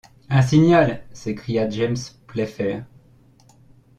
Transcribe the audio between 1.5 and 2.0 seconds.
James